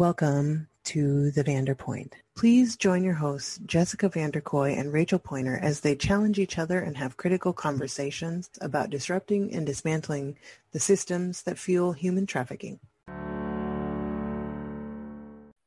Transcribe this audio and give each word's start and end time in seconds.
Welcome 0.00 0.68
to 0.84 1.30
the 1.30 1.44
VanderPointe. 1.44 2.14
Please 2.34 2.74
join 2.74 3.04
your 3.04 3.12
hosts, 3.12 3.58
Jessyca 3.66 4.10
Vandercoy 4.10 4.74
and 4.78 4.94
Rachel 4.94 5.18
Pointer, 5.18 5.58
as 5.58 5.80
they 5.80 5.94
challenge 5.94 6.38
each 6.38 6.56
other 6.56 6.80
and 6.80 6.96
have 6.96 7.18
critical 7.18 7.52
conversations 7.52 8.48
about 8.62 8.88
disrupting 8.88 9.52
and 9.54 9.66
dismantling 9.66 10.38
the 10.72 10.80
systems 10.80 11.42
that 11.42 11.58
fuel 11.58 11.92
human 11.92 12.24
trafficking. 12.24 12.80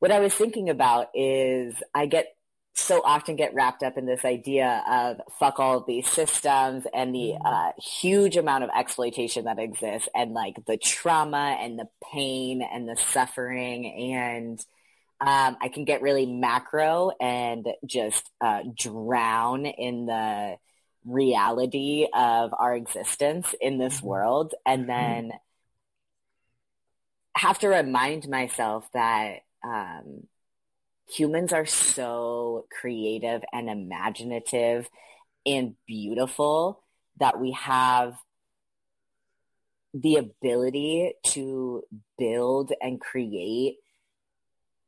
What 0.00 0.10
I 0.10 0.18
was 0.18 0.34
thinking 0.34 0.68
about 0.68 1.10
is 1.14 1.80
I 1.94 2.06
get 2.06 2.34
so 2.74 3.00
often 3.04 3.36
get 3.36 3.54
wrapped 3.54 3.82
up 3.82 3.96
in 3.96 4.04
this 4.04 4.24
idea 4.24 4.82
of 4.88 5.20
fuck 5.38 5.60
all 5.60 5.78
of 5.78 5.86
these 5.86 6.08
systems 6.08 6.84
and 6.92 7.14
the 7.14 7.32
mm-hmm. 7.34 7.46
uh, 7.46 7.70
huge 7.78 8.36
amount 8.36 8.64
of 8.64 8.70
exploitation 8.76 9.44
that 9.44 9.60
exists 9.60 10.08
and 10.14 10.32
like 10.32 10.56
the 10.66 10.76
trauma 10.76 11.56
and 11.60 11.78
the 11.78 11.88
pain 12.12 12.62
and 12.62 12.88
the 12.88 12.96
suffering 12.96 14.12
and 14.14 14.58
um, 15.20 15.56
I 15.60 15.68
can 15.68 15.84
get 15.84 16.02
really 16.02 16.26
macro 16.26 17.12
and 17.20 17.66
just 17.86 18.28
uh, 18.40 18.62
drown 18.76 19.64
in 19.64 20.06
the 20.06 20.56
reality 21.06 22.08
of 22.12 22.52
our 22.58 22.74
existence 22.74 23.54
in 23.60 23.78
this 23.78 23.98
mm-hmm. 23.98 24.06
world 24.08 24.54
and 24.66 24.82
mm-hmm. 24.82 24.90
then 24.90 25.32
have 27.36 27.58
to 27.60 27.68
remind 27.68 28.28
myself 28.28 28.88
that 28.92 29.40
um, 29.62 30.26
humans 31.08 31.52
are 31.52 31.66
so 31.66 32.66
creative 32.80 33.42
and 33.52 33.68
imaginative 33.68 34.88
and 35.46 35.74
beautiful 35.86 36.82
that 37.18 37.38
we 37.38 37.52
have 37.52 38.16
the 39.92 40.16
ability 40.16 41.12
to 41.22 41.82
build 42.18 42.72
and 42.80 43.00
create 43.00 43.76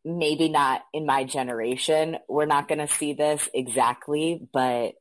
maybe 0.04 0.48
not 0.48 0.84
in 0.92 1.06
my 1.06 1.24
generation 1.24 2.16
we're 2.28 2.46
not 2.46 2.68
going 2.68 2.78
to 2.78 2.92
see 2.92 3.12
this 3.12 3.48
exactly 3.54 4.48
but 4.52 4.94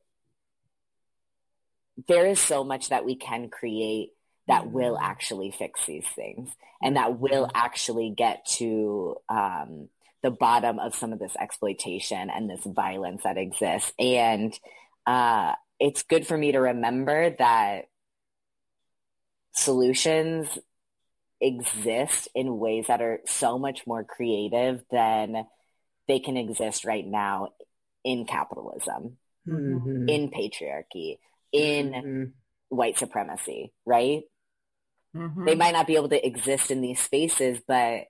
there 2.08 2.26
is 2.26 2.38
so 2.38 2.62
much 2.62 2.90
that 2.90 3.04
we 3.04 3.16
can 3.16 3.48
create 3.48 4.10
that 4.48 4.62
mm-hmm. 4.62 4.72
will 4.72 4.98
actually 4.98 5.50
fix 5.50 5.84
these 5.86 6.06
things 6.14 6.50
and 6.82 6.96
that 6.96 7.18
will 7.18 7.50
actually 7.54 8.10
get 8.10 8.44
to 8.46 9.16
um, 9.28 9.88
the 10.26 10.30
bottom 10.32 10.80
of 10.80 10.92
some 10.92 11.12
of 11.12 11.20
this 11.20 11.36
exploitation 11.38 12.30
and 12.30 12.50
this 12.50 12.64
violence 12.64 13.22
that 13.22 13.38
exists. 13.38 13.92
And 13.96 14.52
uh, 15.06 15.52
it's 15.78 16.02
good 16.02 16.26
for 16.26 16.36
me 16.36 16.50
to 16.50 16.58
remember 16.58 17.30
that 17.38 17.84
solutions 19.52 20.48
exist 21.40 22.28
in 22.34 22.58
ways 22.58 22.86
that 22.88 23.00
are 23.00 23.20
so 23.26 23.56
much 23.56 23.86
more 23.86 24.02
creative 24.02 24.82
than 24.90 25.46
they 26.08 26.18
can 26.18 26.36
exist 26.36 26.84
right 26.84 27.06
now 27.06 27.50
in 28.02 28.26
capitalism, 28.26 29.18
mm-hmm. 29.48 30.08
in 30.08 30.30
patriarchy, 30.30 31.18
in 31.52 31.92
mm-hmm. 31.92 32.24
white 32.68 32.98
supremacy, 32.98 33.72
right? 33.84 34.22
Mm-hmm. 35.14 35.44
They 35.44 35.54
might 35.54 35.72
not 35.72 35.86
be 35.86 35.94
able 35.94 36.08
to 36.08 36.26
exist 36.26 36.72
in 36.72 36.80
these 36.80 36.98
spaces, 36.98 37.60
but 37.68 38.06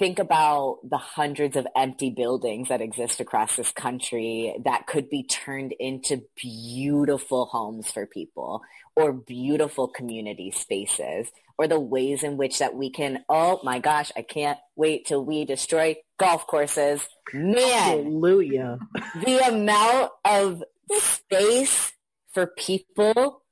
think 0.00 0.18
about 0.18 0.78
the 0.82 0.96
hundreds 0.96 1.56
of 1.56 1.66
empty 1.76 2.08
buildings 2.08 2.70
that 2.70 2.80
exist 2.80 3.20
across 3.20 3.56
this 3.56 3.70
country 3.70 4.56
that 4.64 4.86
could 4.86 5.10
be 5.10 5.22
turned 5.22 5.74
into 5.78 6.22
beautiful 6.36 7.44
homes 7.44 7.90
for 7.90 8.06
people 8.06 8.62
or 8.96 9.12
beautiful 9.12 9.86
community 9.86 10.50
spaces 10.50 11.28
or 11.58 11.68
the 11.68 11.78
ways 11.78 12.22
in 12.22 12.38
which 12.38 12.60
that 12.60 12.74
we 12.74 12.88
can 12.88 13.22
oh 13.28 13.60
my 13.62 13.78
gosh 13.78 14.10
i 14.16 14.22
can't 14.22 14.58
wait 14.74 15.04
till 15.04 15.22
we 15.22 15.44
destroy 15.44 15.94
golf 16.18 16.46
courses. 16.46 17.06
Man 17.34 17.58
hallelujah. 17.68 18.78
the 19.22 19.38
amount 19.48 20.12
of 20.24 20.64
space 20.98 21.92
for 22.32 22.46
people 22.46 23.42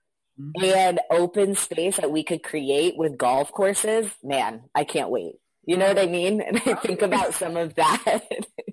mm-hmm. 0.40 0.64
and 0.64 0.98
open 1.10 1.54
space 1.56 1.98
that 1.98 2.10
we 2.10 2.24
could 2.24 2.42
create 2.42 2.94
with 2.96 3.18
golf 3.18 3.52
courses 3.52 4.10
man 4.22 4.62
i 4.74 4.84
can't 4.84 5.10
wait 5.10 5.34
you 5.68 5.76
know 5.76 5.86
what 5.86 5.98
I 5.98 6.06
mean? 6.06 6.40
And 6.46 6.56
I 6.56 6.74
think 6.74 7.02
about 7.02 7.34
some 7.34 7.58
of 7.58 7.74
that 7.74 8.22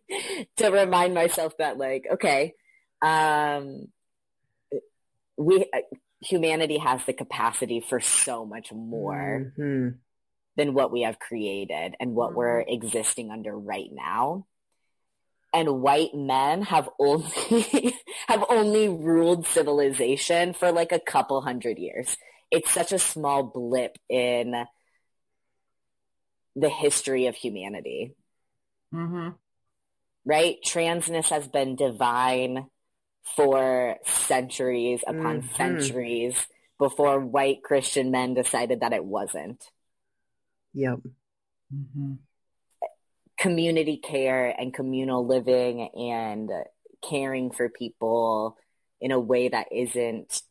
to 0.58 0.70
remind 0.70 1.14
myself 1.14 1.58
that 1.58 1.78
like, 1.78 2.08
okay, 2.10 2.54
um, 3.02 3.88
we, 5.38 5.70
humanity 6.22 6.78
has 6.78 7.04
the 7.04 7.12
capacity 7.12 7.82
for 7.82 8.00
so 8.00 8.46
much 8.46 8.72
more 8.72 9.52
mm-hmm. 9.60 9.98
than 10.56 10.74
what 10.74 10.90
we 10.90 11.02
have 11.02 11.20
created 11.20 11.96
and 12.00 12.16
what 12.16 12.30
mm-hmm. 12.30 12.38
we're 12.38 12.60
existing 12.62 13.30
under 13.30 13.56
right 13.56 13.90
now. 13.92 14.48
And 15.54 15.82
white 15.82 16.16
men 16.16 16.62
have 16.62 16.90
only, 16.98 17.94
have 18.30 18.46
only 18.50 18.88
ruled 18.88 19.48
civilization 19.48 20.54
for 20.54 20.72
like 20.72 20.94
a 20.94 21.00
couple 21.00 21.42
hundred 21.42 21.78
years. 21.78 22.16
It's 22.52 22.72
such 22.72 22.94
a 22.94 23.00
small 23.00 23.44
blip 23.44 23.98
in 24.10 24.66
the 26.56 26.70
history 26.70 27.28
of 27.28 27.36
humanity. 27.36 28.16
Mm-hmm. 28.94 29.30
Right? 30.26 30.58
Transness 30.66 31.30
has 31.30 31.48
been 31.48 31.76
divine 31.76 32.68
for 33.36 33.98
centuries 34.06 35.04
upon 35.08 35.42
mm-hmm. 35.42 35.56
centuries 35.56 36.48
before 36.80 37.20
white 37.20 37.64
Christian 37.64 38.12
men 38.12 38.34
decided 38.34 38.82
that 38.82 38.94
it 38.94 39.04
wasn't. 39.04 39.64
Yep. 40.74 41.00
Mm-hmm. 41.74 42.14
Community 43.38 43.98
care 43.98 44.54
and 44.58 44.74
communal 44.74 45.26
living 45.26 45.90
and 45.96 46.50
caring 47.08 47.52
for 47.52 47.70
people 47.70 48.58
in 49.02 49.12
a 49.12 49.20
way 49.20 49.50
that 49.50 49.68
isn't 49.72 50.42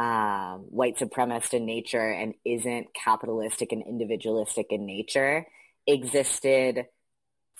um, 0.00 0.64
white 0.70 0.96
supremacist 0.96 1.52
in 1.52 1.66
nature 1.66 2.10
and 2.10 2.32
isn't 2.42 2.86
capitalistic 2.94 3.70
and 3.70 3.82
individualistic 3.86 4.68
in 4.70 4.86
nature 4.86 5.46
existed 5.86 6.86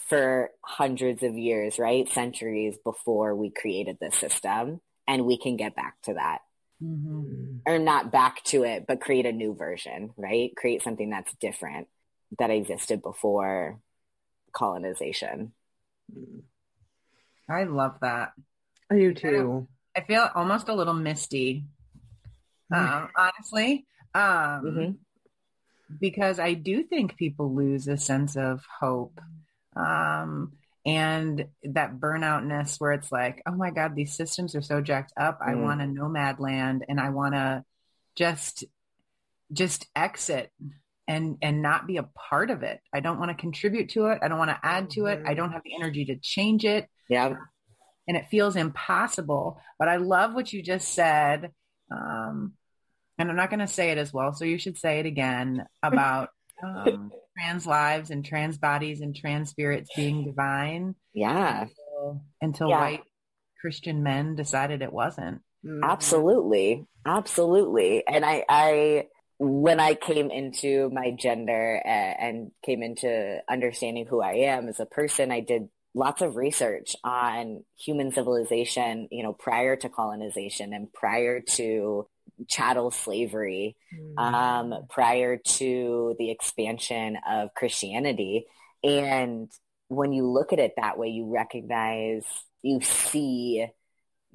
for 0.08 0.48
hundreds 0.64 1.22
of 1.22 1.36
years, 1.36 1.78
right? 1.78 2.10
Centuries 2.10 2.78
before 2.82 3.36
we 3.36 3.50
created 3.50 3.98
this 4.00 4.16
system. 4.16 4.80
And 5.06 5.26
we 5.26 5.36
can 5.36 5.56
get 5.56 5.76
back 5.76 5.96
to 6.04 6.14
that. 6.14 6.38
Mm-hmm. 6.82 7.58
Or 7.66 7.78
not 7.78 8.10
back 8.10 8.42
to 8.44 8.64
it, 8.64 8.86
but 8.88 9.02
create 9.02 9.26
a 9.26 9.32
new 9.32 9.54
version, 9.54 10.14
right? 10.16 10.50
Create 10.56 10.82
something 10.82 11.10
that's 11.10 11.34
different 11.34 11.88
that 12.38 12.50
existed 12.50 13.02
before 13.02 13.80
colonization. 14.52 15.52
I 17.50 17.64
love 17.64 17.96
that. 18.00 18.32
I 18.90 18.94
do 18.94 19.12
too. 19.12 19.68
I 19.94 20.00
feel 20.02 20.26
almost 20.34 20.68
a 20.68 20.74
little 20.74 20.94
misty 20.94 21.64
um, 22.72 23.08
honestly. 23.16 23.86
Um, 24.14 24.22
mm-hmm. 24.22 24.90
Because 26.00 26.38
I 26.38 26.54
do 26.54 26.84
think 26.84 27.16
people 27.16 27.54
lose 27.54 27.88
a 27.88 27.96
sense 27.96 28.36
of 28.36 28.62
hope. 28.80 29.20
Um, 29.76 30.52
and 30.86 31.46
that 31.64 31.98
burnoutness 31.98 32.80
where 32.80 32.92
it's 32.92 33.12
like, 33.12 33.42
oh 33.46 33.54
my 33.54 33.70
God, 33.70 33.94
these 33.94 34.14
systems 34.14 34.54
are 34.54 34.62
so 34.62 34.80
jacked 34.80 35.12
up. 35.18 35.40
Mm. 35.40 35.48
I 35.48 35.54
want 35.56 35.82
a 35.82 35.86
nomad 35.86 36.40
land 36.40 36.84
and 36.88 37.00
I 37.00 37.10
want 37.10 37.34
to 37.34 37.64
just, 38.16 38.64
just 39.52 39.86
exit 39.94 40.50
and, 41.06 41.36
and 41.42 41.60
not 41.60 41.86
be 41.86 41.96
a 41.96 42.08
part 42.30 42.50
of 42.50 42.62
it. 42.62 42.80
I 42.94 43.00
don't 43.00 43.18
want 43.18 43.30
to 43.30 43.36
contribute 43.36 43.90
to 43.90 44.06
it. 44.06 44.20
I 44.22 44.28
don't 44.28 44.38
want 44.38 44.50
to 44.50 44.60
add 44.62 44.90
to 44.90 45.06
it. 45.06 45.18
I 45.18 45.30
mm-hmm. 45.30 45.34
don't 45.34 45.52
have 45.52 45.62
the 45.64 45.74
energy 45.74 46.04
to 46.06 46.16
change 46.16 46.64
it. 46.64 46.88
Yeah. 47.08 47.34
And 48.08 48.16
it 48.16 48.28
feels 48.30 48.56
impossible. 48.56 49.60
But 49.78 49.88
I 49.88 49.96
love 49.96 50.34
what 50.34 50.52
you 50.52 50.62
just 50.62 50.94
said. 50.94 51.50
Um, 51.90 52.54
and 53.20 53.30
I'm 53.30 53.36
not 53.36 53.50
going 53.50 53.60
to 53.60 53.68
say 53.68 53.90
it 53.90 53.98
as 53.98 54.12
well, 54.14 54.32
so 54.32 54.46
you 54.46 54.56
should 54.56 54.78
say 54.78 54.98
it 54.98 55.06
again 55.06 55.66
about 55.82 56.30
um, 56.64 57.12
trans 57.38 57.66
lives 57.66 58.10
and 58.10 58.24
trans 58.24 58.56
bodies 58.56 59.02
and 59.02 59.14
trans 59.14 59.50
spirits 59.50 59.90
being 59.94 60.24
divine. 60.24 60.94
Yeah. 61.12 61.62
Until, 61.62 62.24
until 62.40 62.68
yeah. 62.70 62.80
white 62.80 63.02
Christian 63.60 64.02
men 64.02 64.36
decided 64.36 64.80
it 64.80 64.92
wasn't. 64.92 65.42
Mm-hmm. 65.64 65.84
Absolutely. 65.84 66.86
Absolutely. 67.04 68.06
And 68.06 68.24
I, 68.24 68.44
I, 68.48 69.08
when 69.38 69.80
I 69.80 69.94
came 69.94 70.30
into 70.30 70.88
my 70.90 71.10
gender 71.10 71.76
and 71.84 72.52
came 72.64 72.82
into 72.82 73.40
understanding 73.50 74.06
who 74.08 74.22
I 74.22 74.32
am 74.32 74.66
as 74.66 74.80
a 74.80 74.86
person, 74.86 75.30
I 75.30 75.40
did 75.40 75.68
lots 75.94 76.22
of 76.22 76.36
research 76.36 76.96
on 77.04 77.64
human 77.78 78.12
civilization, 78.12 79.08
you 79.10 79.22
know, 79.22 79.32
prior 79.32 79.76
to 79.76 79.88
colonization 79.88 80.72
and 80.72 80.92
prior 80.92 81.40
to 81.40 82.06
chattel 82.48 82.90
slavery 82.90 83.76
mm. 83.94 84.18
um, 84.18 84.86
prior 84.88 85.36
to 85.36 86.16
the 86.18 86.30
expansion 86.30 87.18
of 87.28 87.54
Christianity. 87.54 88.46
And 88.82 89.50
when 89.88 90.12
you 90.12 90.26
look 90.26 90.52
at 90.52 90.58
it 90.58 90.74
that 90.76 90.98
way, 90.98 91.08
you 91.08 91.32
recognize, 91.32 92.24
you 92.62 92.80
see 92.80 93.66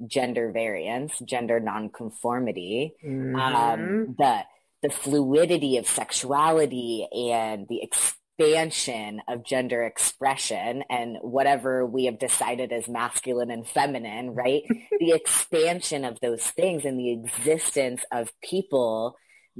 gender 0.06 0.52
variance, 0.52 1.18
gender 1.20 1.60
nonconformity, 1.60 2.94
mm-hmm. 3.04 3.36
um, 3.36 4.14
the 4.18 4.42
the 4.82 4.90
fluidity 4.90 5.78
of 5.78 5.86
sexuality 5.86 7.08
and 7.10 7.66
the 7.66 7.82
ex- 7.82 8.14
expansion 8.38 9.22
of 9.28 9.44
gender 9.44 9.84
expression 9.84 10.84
and 10.90 11.16
whatever 11.22 11.86
we 11.86 12.04
have 12.04 12.18
decided 12.18 12.70
as 12.70 12.88
masculine 12.88 13.50
and 13.50 13.66
feminine, 13.66 14.30
right? 14.30 14.62
the 15.00 15.12
expansion 15.12 16.04
of 16.04 16.18
those 16.20 16.42
things 16.42 16.84
and 16.84 16.98
the 16.98 17.12
existence 17.12 18.04
of 18.12 18.30
people 18.42 19.16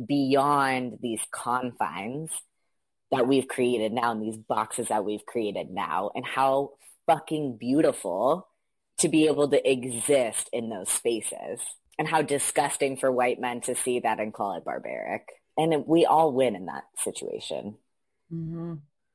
beyond 0.06 0.98
these 1.00 1.22
confines 1.30 2.30
that 3.10 3.26
we've 3.26 3.48
created 3.48 3.92
now 3.92 4.12
and 4.12 4.22
these 4.22 4.36
boxes 4.36 4.88
that 4.88 5.04
we've 5.04 5.24
created 5.24 5.70
now 5.70 6.10
and 6.14 6.26
how 6.26 6.72
fucking 7.06 7.56
beautiful 7.58 8.46
to 8.98 9.08
be 9.08 9.26
able 9.26 9.48
to 9.48 9.70
exist 9.70 10.50
in 10.52 10.68
those 10.68 10.90
spaces 10.90 11.60
and 11.98 12.06
how 12.06 12.20
disgusting 12.20 12.96
for 12.96 13.10
white 13.10 13.40
men 13.40 13.60
to 13.62 13.74
see 13.74 14.00
that 14.00 14.20
and 14.20 14.34
call 14.34 14.56
it 14.56 14.64
barbaric. 14.64 15.22
And 15.56 15.86
we 15.86 16.04
all 16.04 16.32
win 16.32 16.54
in 16.54 16.66
that 16.66 16.84
situation. 16.98 17.76
Mm-hmm. 18.32 18.74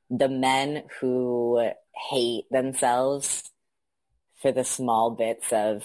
The 0.10 0.30
men 0.30 0.84
who 1.00 1.72
hate 2.10 2.46
themselves 2.52 3.44
for 4.42 4.52
the 4.52 4.64
small 4.64 5.12
bits 5.12 5.54
of 5.54 5.84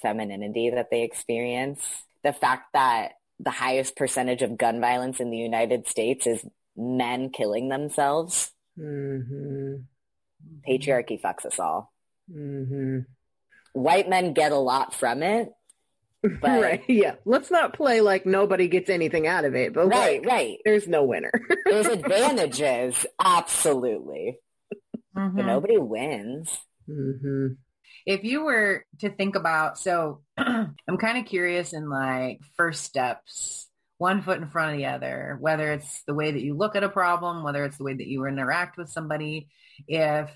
femininity 0.00 0.70
that 0.70 0.90
they 0.90 1.02
experience, 1.02 1.84
the 2.22 2.32
fact 2.32 2.72
that 2.72 3.12
the 3.38 3.50
highest 3.50 3.96
percentage 3.96 4.42
of 4.42 4.58
gun 4.58 4.80
violence 4.80 5.20
in 5.20 5.30
the 5.30 5.36
United 5.36 5.88
States 5.88 6.26
is 6.26 6.44
men 6.76 7.30
killing 7.30 7.68
themselves. 7.68 8.52
Mm-hmm. 8.78 9.76
Patriarchy 10.68 11.20
fucks 11.20 11.44
us 11.44 11.58
all. 11.58 11.92
Mm-hmm. 12.32 13.00
White 13.72 14.08
men 14.08 14.32
get 14.32 14.52
a 14.52 14.56
lot 14.56 14.94
from 14.94 15.22
it, 15.22 15.50
but, 16.40 16.62
right. 16.62 16.82
Yeah. 16.88 17.14
Let's 17.24 17.50
not 17.50 17.72
play 17.72 18.00
like 18.00 18.26
nobody 18.26 18.68
gets 18.68 18.90
anything 18.90 19.26
out 19.26 19.44
of 19.44 19.54
it. 19.54 19.72
But 19.72 19.88
right, 19.88 20.20
like, 20.20 20.30
right. 20.30 20.58
There's 20.64 20.86
no 20.86 21.04
winner. 21.04 21.32
there's 21.64 21.86
advantages, 21.86 23.06
absolutely, 23.22 24.38
mm-hmm. 25.16 25.36
but 25.36 25.46
nobody 25.46 25.78
wins. 25.78 26.50
Mm-hmm. 26.88 27.54
If 28.06 28.24
you 28.24 28.44
were 28.44 28.84
to 29.00 29.10
think 29.10 29.36
about, 29.36 29.78
so 29.78 30.22
I'm 30.36 30.98
kind 30.98 31.18
of 31.18 31.26
curious 31.26 31.72
in 31.72 31.88
like 31.88 32.40
first 32.56 32.84
steps, 32.84 33.68
one 33.98 34.22
foot 34.22 34.40
in 34.40 34.48
front 34.48 34.72
of 34.72 34.78
the 34.78 34.86
other, 34.86 35.36
whether 35.40 35.72
it's 35.72 36.02
the 36.06 36.14
way 36.14 36.30
that 36.30 36.42
you 36.42 36.56
look 36.56 36.76
at 36.76 36.84
a 36.84 36.88
problem, 36.88 37.42
whether 37.42 37.64
it's 37.64 37.76
the 37.76 37.84
way 37.84 37.94
that 37.94 38.06
you 38.06 38.26
interact 38.26 38.76
with 38.76 38.88
somebody. 38.88 39.48
If 39.86 40.30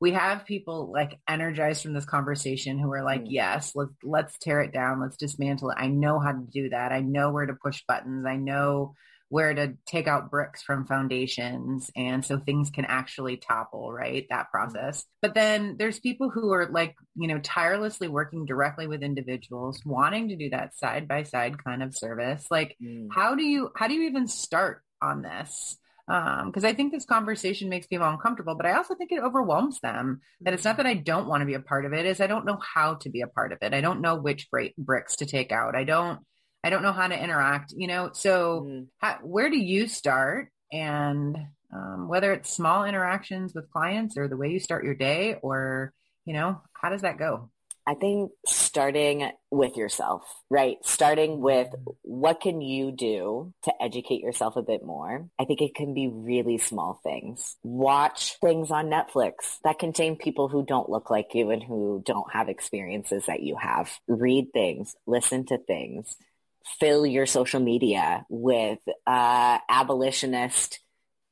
we 0.00 0.12
have 0.12 0.46
people 0.46 0.90
like 0.92 1.18
energized 1.28 1.82
from 1.82 1.92
this 1.92 2.06
conversation 2.06 2.78
who 2.78 2.90
are 2.92 3.04
like, 3.04 3.22
mm. 3.22 3.28
yes, 3.28 3.72
let's 3.74 3.92
let's 4.02 4.38
tear 4.38 4.60
it 4.60 4.72
down, 4.72 5.00
let's 5.00 5.16
dismantle 5.16 5.70
it. 5.70 5.76
I 5.78 5.88
know 5.88 6.18
how 6.18 6.32
to 6.32 6.46
do 6.50 6.70
that. 6.70 6.92
I 6.92 7.00
know 7.00 7.30
where 7.30 7.46
to 7.46 7.54
push 7.54 7.82
buttons. 7.86 8.24
I 8.26 8.36
know 8.36 8.94
where 9.30 9.54
to 9.54 9.74
take 9.86 10.08
out 10.08 10.30
bricks 10.30 10.60
from 10.60 10.86
foundations 10.86 11.88
and 11.94 12.24
so 12.24 12.36
things 12.36 12.68
can 12.68 12.84
actually 12.84 13.36
topple 13.36 13.92
right 13.92 14.26
that 14.28 14.46
mm. 14.46 14.50
process 14.50 15.06
but 15.22 15.34
then 15.34 15.76
there's 15.78 16.00
people 16.00 16.30
who 16.30 16.52
are 16.52 16.68
like 16.70 16.96
you 17.14 17.28
know 17.28 17.38
tirelessly 17.38 18.08
working 18.08 18.44
directly 18.44 18.88
with 18.88 19.04
individuals 19.04 19.80
wanting 19.86 20.28
to 20.28 20.36
do 20.36 20.50
that 20.50 20.76
side 20.76 21.06
by 21.06 21.22
side 21.22 21.62
kind 21.62 21.80
of 21.80 21.96
service 21.96 22.44
like 22.50 22.76
mm. 22.82 23.06
how 23.12 23.36
do 23.36 23.44
you 23.44 23.70
how 23.76 23.86
do 23.86 23.94
you 23.94 24.02
even 24.02 24.26
start 24.26 24.82
on 25.00 25.22
this 25.22 25.78
because 26.10 26.64
um, 26.64 26.68
I 26.68 26.72
think 26.72 26.92
this 26.92 27.04
conversation 27.04 27.68
makes 27.68 27.86
people 27.86 28.08
uncomfortable, 28.08 28.56
but 28.56 28.66
I 28.66 28.72
also 28.72 28.96
think 28.96 29.12
it 29.12 29.22
overwhelms 29.22 29.78
them. 29.78 30.20
That 30.40 30.54
it's 30.54 30.64
not 30.64 30.78
that 30.78 30.86
I 30.86 30.94
don't 30.94 31.28
want 31.28 31.42
to 31.42 31.46
be 31.46 31.54
a 31.54 31.60
part 31.60 31.84
of 31.84 31.92
it; 31.92 32.04
is 32.04 32.20
I 32.20 32.26
don't 32.26 32.44
know 32.44 32.58
how 32.58 32.94
to 32.94 33.10
be 33.10 33.20
a 33.20 33.28
part 33.28 33.52
of 33.52 33.58
it. 33.62 33.74
I 33.74 33.80
don't 33.80 34.00
know 34.00 34.16
which 34.16 34.48
bricks 34.76 35.16
to 35.16 35.26
take 35.26 35.52
out. 35.52 35.76
I 35.76 35.84
don't. 35.84 36.18
I 36.64 36.70
don't 36.70 36.82
know 36.82 36.90
how 36.90 37.06
to 37.06 37.22
interact. 37.22 37.72
You 37.76 37.86
know, 37.86 38.10
so 38.12 38.66
mm. 38.68 38.86
how, 38.98 39.18
where 39.22 39.50
do 39.50 39.56
you 39.56 39.86
start? 39.86 40.48
And 40.72 41.38
um, 41.72 42.08
whether 42.08 42.32
it's 42.32 42.52
small 42.52 42.84
interactions 42.84 43.54
with 43.54 43.70
clients 43.70 44.16
or 44.16 44.26
the 44.26 44.36
way 44.36 44.48
you 44.50 44.58
start 44.58 44.84
your 44.84 44.96
day, 44.96 45.36
or 45.40 45.92
you 46.24 46.32
know, 46.32 46.60
how 46.72 46.90
does 46.90 47.02
that 47.02 47.18
go? 47.18 47.50
I 47.86 47.94
think 47.94 48.32
starting 48.46 49.30
with 49.50 49.76
yourself, 49.76 50.22
right? 50.48 50.76
Starting 50.84 51.40
with 51.40 51.68
what 52.02 52.40
can 52.40 52.60
you 52.60 52.92
do 52.92 53.52
to 53.64 53.72
educate 53.82 54.20
yourself 54.20 54.56
a 54.56 54.62
bit 54.62 54.84
more? 54.84 55.28
I 55.38 55.44
think 55.44 55.60
it 55.60 55.74
can 55.74 55.94
be 55.94 56.08
really 56.08 56.58
small 56.58 57.00
things. 57.02 57.56
Watch 57.62 58.38
things 58.40 58.70
on 58.70 58.86
Netflix 58.86 59.58
that 59.64 59.78
contain 59.78 60.16
people 60.16 60.48
who 60.48 60.64
don't 60.64 60.90
look 60.90 61.10
like 61.10 61.34
you 61.34 61.50
and 61.50 61.62
who 61.62 62.02
don't 62.04 62.32
have 62.32 62.48
experiences 62.48 63.26
that 63.26 63.42
you 63.42 63.56
have. 63.56 63.90
Read 64.06 64.52
things, 64.52 64.94
listen 65.06 65.46
to 65.46 65.58
things, 65.58 66.16
fill 66.78 67.06
your 67.06 67.26
social 67.26 67.60
media 67.60 68.24
with 68.28 68.78
uh, 69.06 69.58
abolitionist 69.68 70.80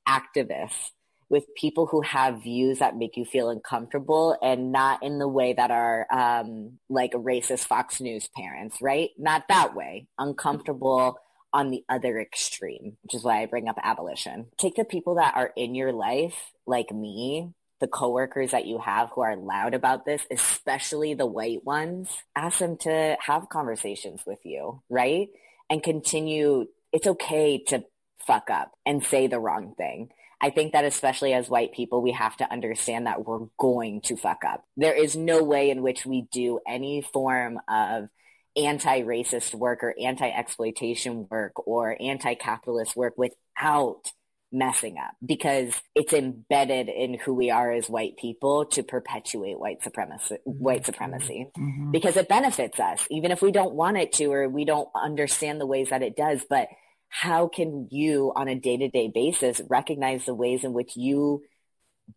activists 0.08 0.90
with 1.30 1.54
people 1.54 1.86
who 1.86 2.00
have 2.02 2.42
views 2.42 2.78
that 2.78 2.96
make 2.96 3.16
you 3.16 3.24
feel 3.24 3.50
uncomfortable 3.50 4.36
and 4.42 4.72
not 4.72 5.02
in 5.02 5.18
the 5.18 5.28
way 5.28 5.52
that 5.52 5.70
are 5.70 6.06
um, 6.10 6.78
like 6.88 7.12
racist 7.12 7.66
Fox 7.66 8.00
News 8.00 8.28
parents, 8.34 8.78
right? 8.80 9.10
Not 9.18 9.44
that 9.48 9.74
way. 9.74 10.06
Uncomfortable 10.18 11.18
on 11.52 11.70
the 11.70 11.84
other 11.88 12.20
extreme, 12.20 12.96
which 13.02 13.14
is 13.14 13.24
why 13.24 13.42
I 13.42 13.46
bring 13.46 13.68
up 13.68 13.78
abolition. 13.82 14.46
Take 14.58 14.76
the 14.76 14.84
people 14.84 15.16
that 15.16 15.34
are 15.34 15.52
in 15.56 15.74
your 15.74 15.92
life, 15.92 16.34
like 16.66 16.90
me, 16.92 17.52
the 17.80 17.88
coworkers 17.88 18.50
that 18.50 18.66
you 18.66 18.78
have 18.78 19.10
who 19.14 19.20
are 19.22 19.36
loud 19.36 19.74
about 19.74 20.04
this, 20.04 20.26
especially 20.30 21.14
the 21.14 21.26
white 21.26 21.64
ones, 21.64 22.08
ask 22.34 22.58
them 22.58 22.76
to 22.78 23.16
have 23.20 23.48
conversations 23.48 24.22
with 24.26 24.40
you, 24.44 24.82
right? 24.88 25.28
And 25.70 25.82
continue. 25.82 26.66
It's 26.92 27.06
okay 27.06 27.62
to 27.68 27.84
fuck 28.26 28.50
up 28.50 28.72
and 28.84 29.04
say 29.04 29.26
the 29.26 29.38
wrong 29.38 29.74
thing. 29.76 30.10
I 30.40 30.50
think 30.50 30.72
that 30.72 30.84
especially 30.84 31.32
as 31.32 31.48
white 31.48 31.72
people, 31.72 32.00
we 32.00 32.12
have 32.12 32.36
to 32.36 32.50
understand 32.50 33.06
that 33.06 33.26
we're 33.26 33.46
going 33.58 34.02
to 34.02 34.16
fuck 34.16 34.42
up. 34.46 34.64
There 34.76 34.94
is 34.94 35.16
no 35.16 35.42
way 35.42 35.70
in 35.70 35.82
which 35.82 36.06
we 36.06 36.28
do 36.32 36.60
any 36.66 37.02
form 37.02 37.58
of 37.68 38.08
anti-racist 38.56 39.54
work 39.54 39.82
or 39.82 39.94
anti-exploitation 40.00 41.26
work 41.30 41.66
or 41.66 41.96
anti-capitalist 42.00 42.96
work 42.96 43.14
without 43.16 44.10
messing 44.50 44.96
up 44.96 45.10
because 45.24 45.74
it's 45.94 46.12
embedded 46.12 46.88
in 46.88 47.18
who 47.18 47.34
we 47.34 47.50
are 47.50 47.70
as 47.70 47.90
white 47.90 48.16
people 48.16 48.64
to 48.64 48.82
perpetuate 48.82 49.58
white 49.58 49.82
supremacy 49.82 50.38
white 50.44 50.86
supremacy 50.86 51.46
mm-hmm. 51.56 51.90
because 51.90 52.16
it 52.16 52.28
benefits 52.28 52.80
us 52.80 53.06
even 53.10 53.30
if 53.30 53.42
we 53.42 53.52
don't 53.52 53.74
want 53.74 53.98
it 53.98 54.10
to 54.10 54.32
or 54.32 54.48
we 54.48 54.64
don't 54.64 54.88
understand 54.96 55.60
the 55.60 55.66
ways 55.66 55.90
that 55.90 56.02
it 56.02 56.16
does 56.16 56.46
but 56.48 56.68
how 57.08 57.48
can 57.48 57.88
you 57.90 58.32
on 58.36 58.48
a 58.48 58.54
day-to-day 58.54 59.10
basis 59.12 59.60
recognize 59.68 60.24
the 60.26 60.34
ways 60.34 60.64
in 60.64 60.72
which 60.72 60.96
you 60.96 61.42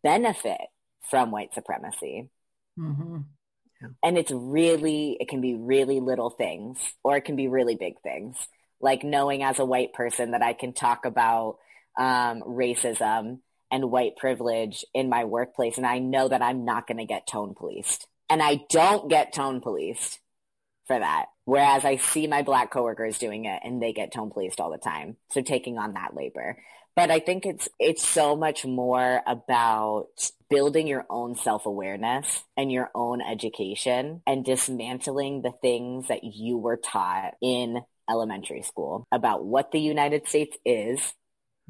benefit 0.04 0.62
from 1.10 1.32
white 1.32 1.54
supremacy 1.54 2.30
mm-hmm. 2.78 3.20
yeah. 3.82 3.88
and 4.04 4.18
it's 4.18 4.32
really 4.32 5.18
it 5.20 5.28
can 5.28 5.42
be 5.42 5.56
really 5.56 6.00
little 6.00 6.30
things 6.30 6.78
or 7.04 7.18
it 7.18 7.22
can 7.22 7.36
be 7.36 7.48
really 7.48 7.76
big 7.76 7.94
things 8.02 8.36
like 8.80 9.04
knowing 9.04 9.44
as 9.44 9.60
a 9.60 9.66
white 9.66 9.94
person 9.94 10.32
that 10.32 10.44
i 10.44 10.54
can 10.54 10.74
talk 10.74 11.06
about 11.06 11.58
um, 11.98 12.42
racism 12.42 13.40
and 13.70 13.92
white 13.92 14.16
privilege 14.18 14.86
in 14.94 15.10
my 15.10 15.24
workplace 15.26 15.78
and 15.78 15.86
i 15.86 16.00
know 16.00 16.28
that 16.28 16.42
i'm 16.42 16.66
not 16.66 16.88
going 16.88 16.98
to 16.98 17.06
get 17.06 17.28
tone 17.28 17.54
policed 17.56 18.08
and 18.30 18.42
i 18.42 18.62
don't 18.70 19.10
get 19.10 19.34
tone 19.34 19.62
policed 19.62 20.20
for 20.88 21.00
that 21.00 21.26
Whereas 21.46 21.86
I 21.86 21.98
see 21.98 22.28
my 22.28 22.44
black 22.44 22.72
coworkers 22.72 23.18
doing 23.18 23.46
it 23.46 23.62
and 23.64 23.82
they 23.82 23.94
get 23.94 24.14
tone 24.14 24.32
policed 24.32 24.60
all 24.60 24.72
the 24.72 24.78
time. 24.78 25.18
So 25.32 25.42
taking 25.42 25.78
on 25.78 25.94
that 25.94 26.16
labor. 26.16 26.58
But 26.96 27.10
I 27.10 27.20
think 27.20 27.46
it's 27.46 27.70
it's 27.80 28.06
so 28.06 28.36
much 28.36 28.66
more 28.66 29.22
about 29.26 30.08
building 30.50 30.88
your 30.88 31.06
own 31.10 31.36
self-awareness 31.36 32.44
and 32.58 32.72
your 32.72 32.92
own 32.94 33.22
education 33.22 34.22
and 34.28 34.44
dismantling 34.44 35.42
the 35.42 35.54
things 35.62 36.10
that 36.10 36.26
you 36.26 36.58
were 36.58 36.78
taught 36.78 37.36
in 37.42 37.82
elementary 38.10 38.62
school 38.62 39.08
about 39.12 39.46
what 39.46 39.72
the 39.72 39.80
United 39.80 40.28
States 40.28 40.58
is, 40.66 41.00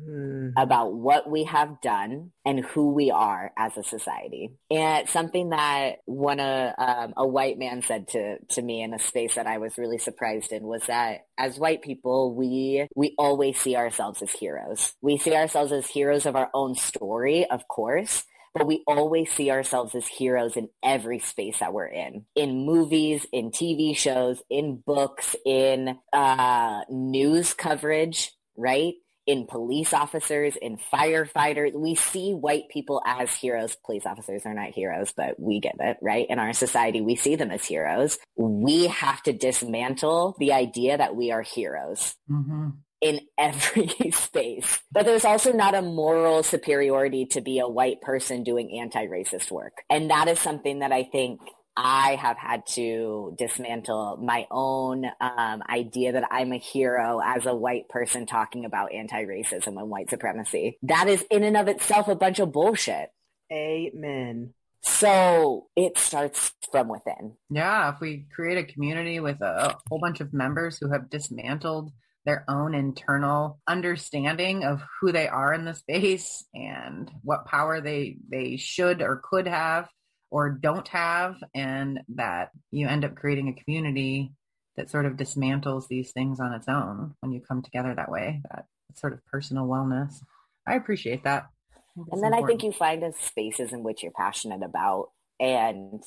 mm-hmm. 0.02 0.50
about 0.58 0.94
what 0.94 1.30
we 1.30 1.44
have 1.46 1.82
done 1.82 2.32
and 2.46 2.66
who 2.66 2.94
we 2.94 3.12
are 3.12 3.52
as 3.58 3.78
a 3.78 3.84
society. 3.84 4.52
And 4.70 5.08
something 5.08 5.50
that 5.50 5.98
one 6.06 6.40
uh, 6.40 6.74
um, 6.78 7.14
a 7.18 7.28
white 7.28 7.58
man 7.58 7.82
said 7.82 8.08
to 8.10 8.38
to 8.50 8.62
me 8.62 8.82
in 8.82 8.94
a 8.94 9.00
space 9.00 9.36
that 9.36 9.48
I 9.48 9.58
was 9.58 9.78
really 9.78 9.98
surprised 9.98 10.52
in 10.52 10.64
was 10.64 10.84
that 10.88 11.26
as 11.38 11.60
white 11.60 11.82
people, 11.82 12.36
we 12.36 12.88
we 12.96 13.16
always 13.18 13.60
see 13.60 13.76
ourselves 13.76 14.22
as 14.22 14.32
heroes. 14.32 14.94
We 15.02 15.18
see 15.18 15.36
ourselves 15.36 15.72
as 15.72 15.88
heroes 15.88 16.26
of 16.26 16.36
our 16.36 16.50
own 16.54 16.76
story, 16.76 17.46
of 17.50 17.68
course, 17.68 18.24
but 18.54 18.68
we 18.68 18.84
always 18.88 19.32
see 19.32 19.52
ourselves 19.52 19.96
as 19.96 20.08
heroes 20.08 20.58
in 20.58 20.70
every 20.84 21.20
space 21.20 21.60
that 21.60 21.74
we're 21.74 21.86
in 21.88 22.26
in 22.36 22.66
movies 22.66 23.26
in 23.32 23.52
tv 23.52 23.96
shows 23.96 24.42
in 24.50 24.78
books 24.86 25.36
in 25.46 25.98
uh, 26.14 26.82
news 26.90 27.54
coverage 27.54 28.32
right 28.58 28.96
in 29.26 29.46
police 29.46 29.94
officers, 29.94 30.56
in 30.56 30.78
firefighters. 30.94 31.74
We 31.74 31.96
see 31.96 32.34
white 32.34 32.70
people 32.70 33.02
as 33.06 33.34
heroes. 33.34 33.78
Police 33.86 34.06
officers 34.06 34.46
are 34.46 34.54
not 34.54 34.70
heroes, 34.70 35.14
but 35.16 35.40
we 35.40 35.60
get 35.60 35.76
it, 35.80 35.98
right? 36.02 36.26
In 36.30 36.40
our 36.40 36.54
society, 36.54 37.02
we 37.02 37.16
see 37.16 37.36
them 37.36 37.52
as 37.52 37.66
heroes. 37.66 38.18
We 38.36 38.88
have 38.88 39.22
to 39.24 39.34
dismantle 39.34 40.36
the 40.40 40.54
idea 40.54 40.98
that 40.98 41.16
we 41.16 41.32
are 41.32 41.44
heroes. 41.44 42.16
Mm-hmm. 42.30 42.70
in 43.02 43.20
every 43.38 43.88
space. 44.12 44.80
But 44.92 45.06
there's 45.06 45.26
also 45.26 45.52
not 45.54 45.74
a 45.74 45.82
moral 45.82 46.44
superiority 46.44 47.26
to 47.28 47.42
be 47.42 47.58
a 47.60 47.68
white 47.68 48.00
person 48.02 48.44
doing 48.44 48.80
anti-racist 48.80 49.50
work. 49.50 49.74
And 49.90 50.12
that 50.12 50.28
is 50.28 50.40
something 50.40 50.80
that 50.80 50.92
I 50.92 51.04
think 51.04 51.42
I 51.76 52.16
have 52.16 52.38
had 52.38 52.66
to 52.74 53.36
dismantle 53.38 54.18
my 54.18 54.46
own 54.52 55.06
um, 55.20 55.64
idea 55.70 56.14
that 56.14 56.28
I'm 56.30 56.52
a 56.52 56.58
hero 56.58 57.22
as 57.24 57.46
a 57.46 57.56
white 57.56 57.88
person 57.90 58.26
talking 58.26 58.66
about 58.66 58.94
anti-racism 58.94 59.68
and 59.68 59.90
white 59.90 60.10
supremacy. 60.10 60.78
That 60.84 61.08
is 61.08 61.24
in 61.32 61.44
and 61.44 61.58
of 61.58 61.68
itself 61.68 62.08
a 62.08 62.16
bunch 62.16 62.40
of 62.40 62.52
bullshit. 62.52 63.10
Amen. 63.52 64.54
So 64.84 65.68
it 65.76 65.98
starts 65.98 66.54
from 66.72 66.88
within. 66.88 67.36
Yeah, 67.50 67.94
if 67.94 68.02
we 68.02 68.26
create 68.34 68.58
a 68.58 68.74
community 68.74 69.20
with 69.20 69.40
a 69.42 69.76
whole 69.90 70.00
bunch 70.00 70.22
of 70.22 70.34
members 70.34 70.78
who 70.78 70.92
have 70.92 71.10
dismantled 71.10 71.92
their 72.26 72.46
own 72.48 72.74
internal 72.76 73.60
understanding 73.68 74.64
of 74.64 74.82
who 75.00 75.12
they 75.12 75.28
are 75.28 75.54
in 75.54 75.66
the 75.66 75.74
space 75.74 76.46
and 76.54 77.10
what 77.24 77.46
power 77.46 77.82
they 77.82 78.18
they 78.30 78.58
should 78.58 79.02
or 79.02 79.22
could 79.24 79.48
have 79.48 79.88
or 80.32 80.50
don't 80.50 80.88
have 80.88 81.36
and 81.54 82.00
that 82.16 82.50
you 82.72 82.88
end 82.88 83.06
up 83.06 83.16
creating 83.16 83.50
a 83.50 83.64
community 83.64 84.32
that 84.78 84.90
sort 84.90 85.06
of 85.06 85.14
dismantles 85.14 85.88
these 85.88 86.12
things 86.12 86.40
on 86.40 86.54
its 86.54 86.68
own 86.68 87.14
when 87.20 87.32
you 87.32 87.42
come 87.42 87.62
together 87.62 87.94
that 87.94 88.10
way 88.10 88.42
that 88.50 88.66
sort 88.96 89.14
of 89.14 89.26
personal 89.28 89.68
wellness. 89.68 90.24
I 90.68 90.76
appreciate 90.76 91.24
that. 91.26 91.48
And 91.96 92.24
then 92.24 92.34
important. 92.34 92.44
i 92.44 92.48
think 92.48 92.64
you 92.64 92.72
find 92.72 93.04
the 93.04 93.14
spaces 93.20 93.74
in 93.74 93.84
which 93.84 94.02
you're 94.02 94.14
passionate 94.14 94.64
about 94.64 95.10
and 95.40 96.02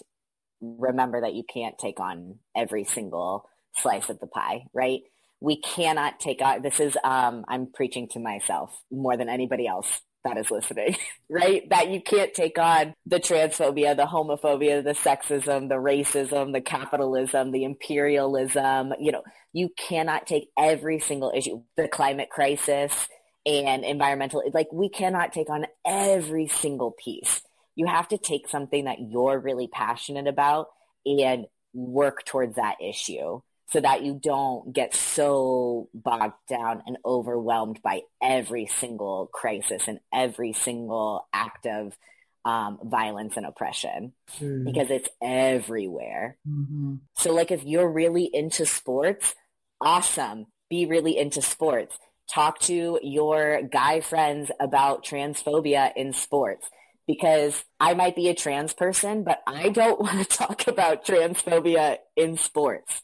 remember 0.61 1.21
that 1.21 1.35
you 1.35 1.45
can't 1.45 1.77
take 1.79 2.01
on 2.01 2.39
every 2.57 2.85
single 2.85 3.49
slice 3.77 4.09
of 4.09 4.19
the 4.19 4.27
pie 4.27 4.65
right? 4.73 5.01
We 5.41 5.61
cannot 5.61 6.21
take 6.21 6.41
on 6.41 6.63
this 6.63 6.81
is 6.81 6.97
um, 7.05 7.45
i'm 7.49 7.71
preaching 7.71 8.09
to 8.13 8.19
myself 8.19 8.71
more 8.91 9.19
than 9.19 9.29
anybody 9.29 9.67
else 9.67 10.01
that 10.25 10.37
is 10.37 10.51
listening, 10.51 10.97
right? 11.29 11.69
That 11.71 11.91
you 11.91 12.01
can't 12.01 12.35
take 12.35 12.59
on 12.59 12.95
the 13.07 13.21
transphobia, 13.21 13.97
the 13.97 14.07
homophobia, 14.07 14.83
the 14.83 14.95
sexism, 14.95 15.69
the 15.69 15.77
racism, 15.77 16.53
the 16.53 16.61
capitalism, 16.61 17.53
the 17.53 17.65
imperialism. 17.65 18.95
You 18.99 19.13
know, 19.13 19.23
you 19.53 19.71
cannot 19.77 20.27
take 20.27 20.49
every 20.59 20.99
single 20.99 21.33
issue, 21.35 21.63
the 21.77 21.89
climate 21.89 22.31
crisis 22.31 23.09
and 23.47 23.85
environmental, 23.85 24.43
like 24.53 24.73
we 24.73 24.89
cannot 24.89 25.33
take 25.33 25.51
on 25.51 25.67
every 25.87 26.49
single 26.49 26.93
piece. 26.93 27.43
You 27.77 27.87
have 27.87 28.09
to 28.09 28.19
take 28.19 28.49
something 28.49 28.85
that 28.87 29.01
you're 29.01 29.39
really 29.39 29.69
passionate 29.69 30.27
about 30.27 30.69
and 31.05 31.47
work 31.75 32.25
towards 32.25 32.57
that 32.57 32.77
issue 32.81 33.41
so 33.75 33.81
that 33.81 34.05
you 34.05 34.21
don't 34.23 34.73
get 34.73 34.95
so 34.95 35.89
bogged 35.93 36.37
down 36.49 36.81
and 36.87 36.97
overwhelmed 37.05 37.83
by 37.83 38.03
every 38.23 38.67
single 38.67 39.29
crisis 39.35 39.89
and 39.89 39.99
every 40.13 40.53
single 40.53 41.27
act 41.33 41.67
of 41.67 41.99
um, 42.45 42.79
violence 42.85 43.37
and 43.37 43.45
oppression 43.45 44.13
mm. 44.39 44.65
because 44.65 44.91
it's 44.91 45.09
everywhere. 45.21 46.37
Mm-hmm. 46.49 46.95
So 47.17 47.33
like 47.33 47.51
if 47.51 47.65
you're 47.65 47.91
really 47.91 48.31
into 48.33 48.65
sports, 48.65 49.35
awesome. 49.81 50.47
Be 50.71 50.87
really 50.87 51.19
into 51.19 51.43
sports. 51.43 51.99
Talk 52.33 52.61
to 52.61 53.01
your 53.03 53.61
guy 53.63 54.03
friends 54.03 54.53
about 54.61 55.05
transphobia 55.05 55.91
in 55.97 56.13
sports 56.13 56.71
because 57.09 57.65
I 57.81 57.95
might 57.95 58.15
be 58.15 58.29
a 58.29 58.37
trans 58.37 58.73
person, 58.73 59.25
but 59.25 59.43
I 59.49 59.71
don't 59.71 60.01
want 60.01 60.21
to 60.21 60.37
talk 60.37 60.69
about 60.69 61.05
transphobia 61.05 61.97
in 62.15 62.37
sports. 62.37 63.03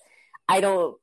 I 0.51 0.61
don't 0.61 0.97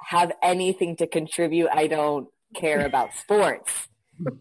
have 0.00 0.32
anything 0.40 0.96
to 0.96 1.06
contribute. 1.06 1.68
I 1.72 1.88
don't 1.88 2.28
care 2.54 2.86
about 2.86 3.14
sports. 3.14 3.88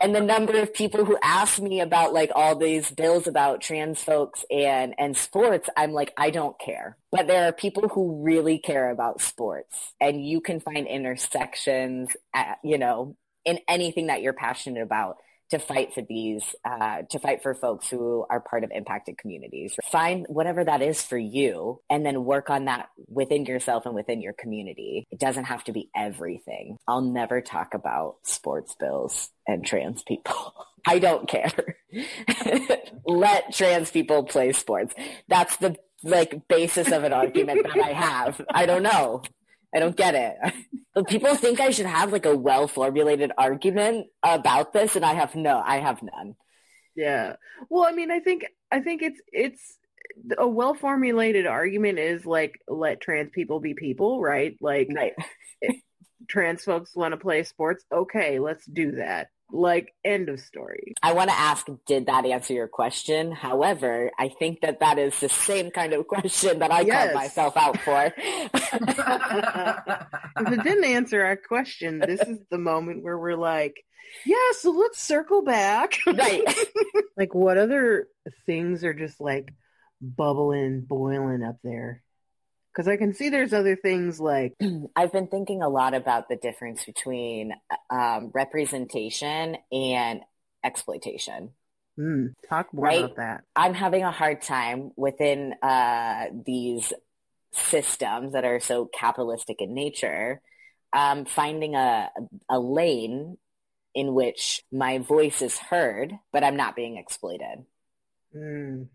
and 0.00 0.12
the 0.12 0.20
number 0.20 0.58
of 0.58 0.74
people 0.74 1.04
who 1.04 1.16
ask 1.22 1.60
me 1.60 1.80
about 1.80 2.12
like 2.12 2.32
all 2.34 2.56
these 2.56 2.90
bills 2.90 3.28
about 3.28 3.60
trans 3.60 4.02
folks 4.02 4.44
and 4.50 4.96
and 4.98 5.16
sports 5.16 5.70
i'm 5.76 5.92
like 5.92 6.12
i 6.16 6.28
don't 6.30 6.58
care 6.58 6.96
but 7.12 7.28
there 7.28 7.46
are 7.46 7.52
people 7.52 7.88
who 7.88 8.24
really 8.24 8.58
care 8.58 8.90
about 8.90 9.20
sports 9.20 9.94
and 10.00 10.26
you 10.26 10.40
can 10.40 10.58
find 10.58 10.88
intersections 10.88 12.16
at, 12.34 12.58
you 12.64 12.76
know 12.76 13.16
in 13.44 13.60
anything 13.68 14.08
that 14.08 14.22
you're 14.22 14.32
passionate 14.32 14.82
about 14.82 15.18
to 15.50 15.58
fight 15.58 15.94
for 15.94 16.02
these, 16.02 16.54
uh, 16.64 17.02
to 17.10 17.18
fight 17.18 17.42
for 17.42 17.54
folks 17.54 17.88
who 17.88 18.24
are 18.30 18.40
part 18.40 18.64
of 18.64 18.70
impacted 18.72 19.18
communities. 19.18 19.74
Find 19.90 20.26
whatever 20.28 20.64
that 20.64 20.82
is 20.82 21.02
for 21.02 21.18
you 21.18 21.80
and 21.90 22.04
then 22.04 22.24
work 22.24 22.50
on 22.50 22.66
that 22.66 22.88
within 23.08 23.44
yourself 23.46 23.86
and 23.86 23.94
within 23.94 24.20
your 24.20 24.32
community. 24.32 25.06
It 25.10 25.20
doesn't 25.20 25.44
have 25.44 25.64
to 25.64 25.72
be 25.72 25.90
everything. 25.94 26.78
I'll 26.88 27.02
never 27.02 27.40
talk 27.40 27.74
about 27.74 28.16
sports 28.22 28.74
bills 28.78 29.30
and 29.46 29.64
trans 29.64 30.02
people. 30.02 30.54
I 30.86 30.98
don't 30.98 31.26
care. 31.26 31.76
Let 33.06 33.54
trans 33.54 33.90
people 33.90 34.24
play 34.24 34.52
sports. 34.52 34.94
That's 35.28 35.56
the 35.56 35.76
like 36.02 36.46
basis 36.48 36.92
of 36.92 37.04
an 37.04 37.12
argument 37.12 37.62
that 37.66 37.82
I 37.82 37.92
have. 37.92 38.40
I 38.52 38.66
don't 38.66 38.82
know. 38.82 39.22
I 39.74 39.80
don't 39.80 39.96
get 39.96 40.14
it. 40.14 41.06
People 41.08 41.34
think 41.34 41.60
I 41.60 41.70
should 41.70 41.86
have 41.86 42.12
like 42.12 42.26
a 42.26 42.36
well 42.36 42.68
formulated 42.68 43.32
argument 43.36 44.06
about 44.22 44.72
this, 44.72 44.94
and 44.94 45.04
I 45.04 45.14
have 45.14 45.34
no, 45.34 45.60
I 45.64 45.78
have 45.78 46.02
none. 46.02 46.36
Yeah. 46.94 47.36
Well, 47.68 47.84
I 47.84 47.92
mean, 47.92 48.10
I 48.10 48.20
think 48.20 48.46
I 48.70 48.80
think 48.80 49.02
it's 49.02 49.20
it's 49.32 49.78
a 50.38 50.46
well 50.46 50.74
formulated 50.74 51.46
argument 51.46 51.98
is 51.98 52.24
like 52.24 52.60
let 52.68 53.00
trans 53.00 53.30
people 53.32 53.60
be 53.60 53.74
people, 53.74 54.20
right? 54.20 54.56
Like, 54.60 54.88
right. 54.94 55.12
trans 56.28 56.62
folks 56.62 56.94
want 56.94 57.12
to 57.12 57.18
play 57.18 57.42
sports. 57.42 57.84
Okay, 57.92 58.38
let's 58.38 58.64
do 58.66 58.92
that. 58.92 59.28
Like, 59.52 59.92
end 60.04 60.28
of 60.28 60.40
story. 60.40 60.94
I 61.02 61.12
want 61.12 61.30
to 61.30 61.36
ask, 61.36 61.66
did 61.86 62.06
that 62.06 62.24
answer 62.24 62.54
your 62.54 62.66
question? 62.66 63.30
However, 63.30 64.10
I 64.18 64.28
think 64.28 64.62
that 64.62 64.80
that 64.80 64.98
is 64.98 65.18
the 65.20 65.28
same 65.28 65.70
kind 65.70 65.92
of 65.92 66.06
question 66.06 66.58
that 66.58 66.72
I 66.72 66.80
yes. 66.80 67.04
called 67.04 67.14
myself 67.14 67.56
out 67.56 67.78
for. 67.80 68.12
if 68.16 68.50
it 70.52 70.64
didn't 70.64 70.84
answer 70.84 71.24
our 71.24 71.36
question, 71.36 72.00
this 72.00 72.20
is 72.20 72.38
the 72.50 72.58
moment 72.58 73.04
where 73.04 73.18
we're 73.18 73.36
like, 73.36 73.76
yeah, 74.24 74.52
so 74.58 74.70
let's 74.70 75.00
circle 75.00 75.42
back. 75.42 75.98
Right. 76.06 76.42
like, 77.16 77.34
what 77.34 77.58
other 77.58 78.08
things 78.46 78.84
are 78.84 78.94
just 78.94 79.20
like 79.20 79.52
bubbling, 80.00 80.82
boiling 80.82 81.42
up 81.42 81.56
there? 81.62 82.02
Because 82.74 82.88
I 82.88 82.96
can 82.96 83.14
see 83.14 83.28
there's 83.28 83.52
other 83.52 83.76
things 83.76 84.18
like. 84.18 84.54
I've 84.96 85.12
been 85.12 85.28
thinking 85.28 85.62
a 85.62 85.68
lot 85.68 85.94
about 85.94 86.28
the 86.28 86.36
difference 86.36 86.84
between 86.84 87.52
um, 87.88 88.30
representation 88.34 89.56
and 89.70 90.20
exploitation. 90.64 91.50
Mm, 91.98 92.34
talk 92.48 92.74
more 92.74 92.86
right? 92.86 93.04
about 93.04 93.16
that. 93.16 93.44
I'm 93.54 93.74
having 93.74 94.02
a 94.02 94.10
hard 94.10 94.42
time 94.42 94.90
within 94.96 95.54
uh, 95.62 96.26
these 96.44 96.92
systems 97.52 98.32
that 98.32 98.44
are 98.44 98.58
so 98.58 98.86
capitalistic 98.86 99.60
in 99.60 99.74
nature, 99.74 100.40
um, 100.92 101.24
finding 101.24 101.76
a, 101.76 102.10
a 102.48 102.58
lane 102.58 103.36
in 103.94 104.12
which 104.12 104.62
my 104.72 104.98
voice 104.98 105.40
is 105.40 105.56
heard, 105.56 106.12
but 106.32 106.42
I'm 106.42 106.56
not 106.56 106.74
being 106.74 106.96
exploited. 106.96 107.64
Mm. 108.36 108.88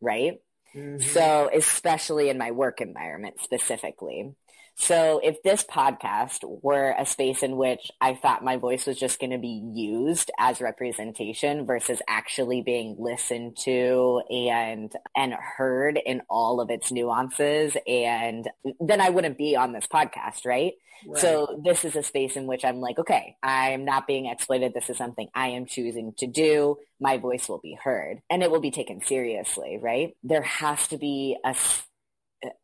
Right? 0.00 0.40
Mm-hmm. 0.74 1.08
So, 1.08 1.50
especially 1.54 2.28
in 2.28 2.38
my 2.38 2.50
work 2.50 2.80
environment 2.80 3.36
specifically. 3.42 4.34
So 4.76 5.20
if 5.22 5.42
this 5.42 5.62
podcast 5.64 6.40
were 6.42 6.94
a 6.98 7.06
space 7.06 7.42
in 7.42 7.56
which 7.56 7.90
I 8.00 8.14
thought 8.14 8.44
my 8.44 8.56
voice 8.56 8.86
was 8.86 8.98
just 8.98 9.20
going 9.20 9.30
to 9.30 9.38
be 9.38 9.62
used 9.72 10.30
as 10.38 10.60
representation 10.60 11.64
versus 11.64 12.02
actually 12.08 12.60
being 12.62 12.96
listened 12.98 13.56
to 13.64 14.22
and 14.30 14.92
and 15.16 15.32
heard 15.32 15.98
in 16.04 16.22
all 16.28 16.60
of 16.60 16.70
its 16.70 16.90
nuances 16.90 17.76
and 17.86 18.48
then 18.80 19.00
I 19.00 19.10
wouldn't 19.10 19.38
be 19.38 19.56
on 19.56 19.72
this 19.72 19.86
podcast, 19.86 20.44
right? 20.44 20.74
So 21.16 21.60
this 21.62 21.84
is 21.84 21.96
a 21.96 22.02
space 22.02 22.34
in 22.36 22.46
which 22.46 22.64
I'm 22.64 22.80
like, 22.80 22.98
okay, 22.98 23.36
I'm 23.42 23.84
not 23.84 24.06
being 24.06 24.26
exploited. 24.26 24.72
This 24.74 24.88
is 24.88 24.96
something 24.96 25.28
I 25.34 25.48
am 25.48 25.66
choosing 25.66 26.14
to 26.18 26.26
do. 26.26 26.78
My 27.00 27.18
voice 27.18 27.48
will 27.48 27.58
be 27.58 27.76
heard 27.82 28.20
and 28.30 28.42
it 28.42 28.50
will 28.50 28.60
be 28.60 28.70
taken 28.70 29.04
seriously, 29.04 29.78
right? 29.80 30.16
There 30.22 30.42
has 30.42 30.88
to 30.88 30.96
be 30.96 31.36
a, 31.44 31.54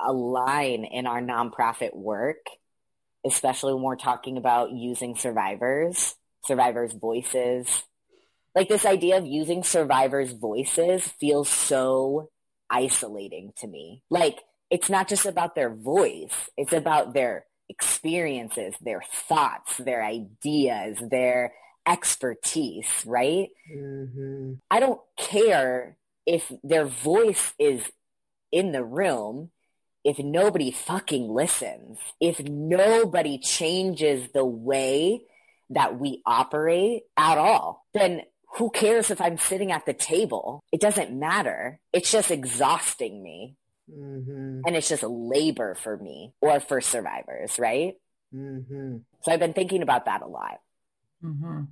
a 0.00 0.12
line 0.12 0.84
in 0.84 1.06
our 1.06 1.20
nonprofit 1.20 1.94
work, 1.94 2.46
especially 3.24 3.74
when 3.74 3.82
we're 3.82 3.96
talking 3.96 4.36
about 4.36 4.72
using 4.72 5.16
survivors, 5.16 6.14
survivors' 6.44 6.92
voices. 6.92 7.84
Like 8.54 8.68
this 8.68 8.84
idea 8.84 9.18
of 9.18 9.26
using 9.26 9.62
survivors' 9.62 10.32
voices 10.32 11.06
feels 11.06 11.48
so 11.48 12.30
isolating 12.68 13.52
to 13.58 13.66
me. 13.66 14.02
Like 14.10 14.40
it's 14.70 14.90
not 14.90 15.08
just 15.08 15.26
about 15.26 15.54
their 15.54 15.70
voice. 15.74 16.50
It's 16.56 16.72
about 16.72 17.12
their 17.12 17.44
experiences, 17.68 18.74
their 18.80 19.02
thoughts, 19.28 19.76
their 19.78 20.04
ideas, 20.04 20.98
their 21.10 21.52
expertise, 21.86 22.88
right? 23.06 23.48
Mm-hmm. 23.74 24.54
I 24.70 24.80
don't 24.80 25.00
care 25.16 25.96
if 26.26 26.50
their 26.62 26.86
voice 26.86 27.52
is 27.58 27.82
in 28.52 28.72
the 28.72 28.84
room 28.84 29.50
if 30.04 30.18
nobody 30.18 30.70
fucking 30.70 31.28
listens, 31.28 31.98
if 32.20 32.40
nobody 32.40 33.38
changes 33.38 34.28
the 34.32 34.44
way 34.44 35.22
that 35.70 35.98
we 35.98 36.22
operate 36.26 37.02
at 37.16 37.38
all, 37.38 37.86
then 37.94 38.22
who 38.56 38.70
cares 38.70 39.10
if 39.10 39.20
I'm 39.20 39.38
sitting 39.38 39.70
at 39.70 39.86
the 39.86 39.94
table? 39.94 40.62
It 40.72 40.80
doesn't 40.80 41.12
matter. 41.12 41.78
It's 41.92 42.10
just 42.10 42.30
exhausting 42.30 43.22
me. 43.22 43.56
Mm-hmm. 43.90 44.62
And 44.66 44.76
it's 44.76 44.88
just 44.88 45.02
labor 45.02 45.74
for 45.74 45.96
me 45.96 46.32
or 46.40 46.60
for 46.60 46.80
survivors, 46.80 47.58
right? 47.58 47.94
Mm-hmm. 48.34 48.98
So 49.22 49.32
I've 49.32 49.40
been 49.40 49.52
thinking 49.52 49.82
about 49.82 50.06
that 50.06 50.22
a 50.22 50.26
lot. 50.26 50.60
Mm-hmm. 51.24 51.62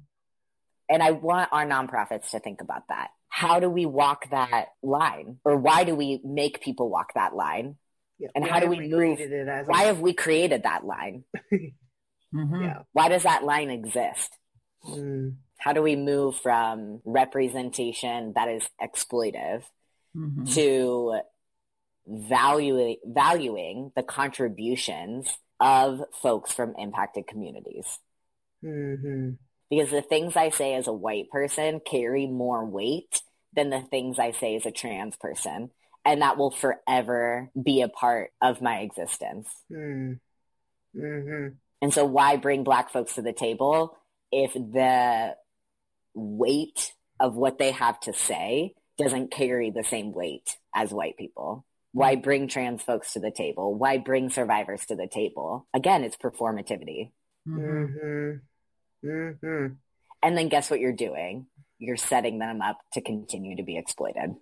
And 0.91 1.03
I 1.03 1.11
want 1.13 1.51
our 1.53 1.67
nonprofits 1.67 2.31
to 2.31 2.41
think 2.41 2.61
about 2.61 2.89
that. 2.89 3.11
How 3.29 3.61
do 3.61 3.69
we 3.69 3.87
walk 3.87 4.31
that 4.31 4.69
line? 4.83 5.39
Or 5.45 5.57
why 5.57 5.85
do 5.85 5.95
we 5.95 6.21
make 6.25 6.63
people 6.63 6.91
walk 6.91 7.15
that 7.15 7.35
line? 7.35 7.77
Yeah. 8.19 8.29
And 8.35 8.45
how 8.45 8.61
do 8.61 8.69
we, 8.69 8.81
we 8.81 8.89
move? 8.89 9.19
why 9.67 9.85
a- 9.85 9.87
have 9.87 10.01
we 10.01 10.13
created 10.13 10.65
that 10.65 10.85
line? 10.85 11.25
mm-hmm. 11.53 12.63
yeah. 12.63 12.83
Why 12.93 13.09
does 13.09 13.23
that 13.23 13.45
line 13.45 13.71
exist? 13.71 14.37
Mm. 14.85 15.37
How 15.59 15.73
do 15.73 15.83
we 15.83 15.97
move 15.97 16.37
from 16.37 17.01
representation 17.05 18.33
that 18.35 18.49
is 18.49 18.69
exploitive 18.81 19.63
mm-hmm. 20.17 20.45
to 20.45 21.21
value, 22.07 22.97
valuing 23.05 23.93
the 23.97 24.03
contributions 24.03 25.29
of 25.61 26.03
folks 26.23 26.53
from 26.53 26.75
impacted 26.79 27.27
communities? 27.27 27.87
Mm-hmm. 28.65 29.31
Because 29.71 29.91
the 29.91 30.03
things 30.03 30.35
I 30.35 30.51
say 30.51 30.75
as 30.75 30.87
a 30.87 30.93
white 30.93 31.31
person 31.31 31.81
carry 31.81 32.27
more 32.27 32.65
weight 32.65 33.21
than 33.55 33.71
the 33.71 33.83
things 33.83 34.19
I 34.19 34.33
say 34.33 34.57
as 34.57 34.67
a 34.67 34.71
trans 34.71 35.17
person 35.17 35.71
and 36.09 36.23
that 36.23 36.39
will 36.39 36.51
forever 36.51 37.51
be 37.63 37.83
a 37.83 37.89
part 37.89 38.31
of 38.41 38.63
my 38.63 38.79
existence. 38.79 39.47
Mm. 39.71 40.19
Mm-hmm. 40.97 41.49
And 41.83 41.95
so 41.95 42.07
why 42.07 42.37
bring 42.37 42.65
black 42.65 42.91
folks 42.91 43.17
to 43.17 43.23
the 43.23 43.35
table 43.35 43.95
if 44.33 44.55
the 44.55 45.37
weight 46.15 46.95
of 47.21 47.37
what 47.37 47.59
they 47.59 47.73
have 47.73 48.01
to 48.01 48.15
say 48.15 48.73
doesn't 48.97 49.31
carry 49.31 49.71
the 49.71 49.85
same 49.85 50.15
weight 50.15 50.57
as 50.75 50.93
white 50.93 51.19
people? 51.19 51.67
Why 51.93 52.17
bring 52.17 52.49
trans 52.49 52.83
folks 52.83 53.13
to 53.13 53.21
the 53.21 53.31
table? 53.31 53.75
Why 53.75 53.99
bring 53.99 54.31
survivors 54.31 54.87
to 54.87 54.97
the 54.97 55.09
table? 55.09 55.69
Again, 55.75 56.05
it's 56.05 56.17
performativity. 56.17 57.11
Mm-hmm. 57.47 59.07
Mm-hmm. 59.07 59.75
And 60.23 60.39
then 60.39 60.49
guess 60.49 60.71
what 60.71 60.81
you're 60.81 60.93
doing? 60.93 61.47
You're 61.79 61.97
setting 61.99 62.39
them 62.39 62.63
up 62.63 62.79
to 62.95 63.03
continue 63.03 63.57
to 63.57 63.63
be 63.63 63.77
exploited. 63.77 64.37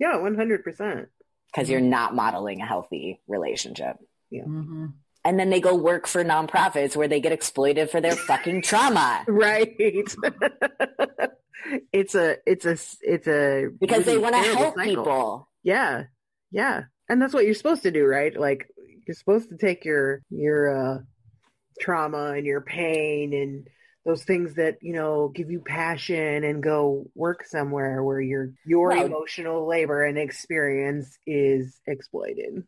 Yeah, 0.00 0.14
100%. 0.14 1.06
Because 1.52 1.70
you're 1.70 1.80
not 1.80 2.14
modeling 2.14 2.60
a 2.60 2.66
healthy 2.66 3.20
relationship. 3.28 3.96
Yeah. 4.30 4.44
Mm-hmm. 4.44 4.86
And 5.24 5.38
then 5.38 5.50
they 5.50 5.60
go 5.60 5.76
work 5.76 6.06
for 6.06 6.24
nonprofits 6.24 6.96
where 6.96 7.08
they 7.08 7.20
get 7.20 7.32
exploited 7.32 7.90
for 7.90 8.00
their 8.00 8.16
fucking 8.16 8.62
trauma. 8.62 9.24
Right. 9.28 9.76
it's 11.92 12.14
a, 12.14 12.36
it's 12.46 12.64
a, 12.64 12.78
it's 13.02 13.28
a. 13.28 13.68
Because 13.78 14.06
really 14.06 14.12
they 14.12 14.18
want 14.18 14.34
to 14.34 14.42
help 14.42 14.76
cycle. 14.76 14.84
people. 14.84 15.48
Yeah. 15.62 16.04
Yeah. 16.50 16.84
And 17.08 17.20
that's 17.20 17.34
what 17.34 17.44
you're 17.44 17.54
supposed 17.54 17.82
to 17.82 17.90
do, 17.90 18.06
right? 18.06 18.34
Like 18.34 18.68
you're 19.06 19.14
supposed 19.14 19.50
to 19.50 19.58
take 19.58 19.84
your, 19.84 20.22
your, 20.30 20.74
uh, 20.74 20.98
trauma 21.80 22.32
and 22.36 22.46
your 22.46 22.60
pain 22.60 23.32
and 23.34 23.66
those 24.10 24.24
things 24.24 24.54
that 24.54 24.78
you 24.80 24.92
know 24.92 25.28
give 25.28 25.50
you 25.50 25.60
passion 25.60 26.44
and 26.44 26.62
go 26.62 27.06
work 27.14 27.44
somewhere 27.46 28.02
where 28.02 28.20
your 28.20 28.52
your 28.66 28.92
emotional 28.92 29.66
labor 29.68 30.04
and 30.04 30.18
experience 30.18 31.18
is 31.26 31.80
exploited. 31.86 32.64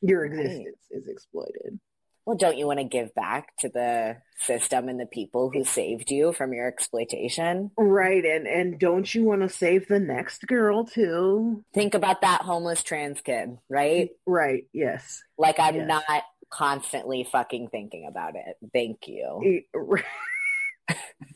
Your 0.00 0.24
existence 0.24 0.78
right. 0.90 1.02
is 1.02 1.08
exploited. 1.08 1.78
Well 2.24 2.36
don't 2.36 2.56
you 2.56 2.66
want 2.66 2.78
to 2.78 2.84
give 2.84 3.14
back 3.14 3.56
to 3.58 3.68
the 3.68 4.16
system 4.38 4.88
and 4.88 4.98
the 4.98 5.06
people 5.06 5.50
who 5.52 5.64
saved 5.64 6.10
you 6.10 6.32
from 6.32 6.54
your 6.54 6.66
exploitation? 6.66 7.70
Right 7.76 8.24
and 8.24 8.46
and 8.46 8.78
don't 8.78 9.12
you 9.14 9.24
want 9.24 9.42
to 9.42 9.48
save 9.50 9.86
the 9.86 10.00
next 10.00 10.46
girl 10.46 10.84
too? 10.84 11.64
Think 11.74 11.94
about 11.94 12.22
that 12.22 12.42
homeless 12.42 12.82
trans 12.82 13.20
kid 13.20 13.58
right? 13.68 14.10
Right 14.26 14.64
yes. 14.72 15.22
Like 15.36 15.58
i'm 15.58 15.76
yes. 15.76 15.88
not 15.88 16.22
constantly 16.50 17.28
fucking 17.30 17.68
thinking 17.68 18.06
about 18.08 18.34
it. 18.34 18.56
Thank 18.72 19.06
you 19.06 19.62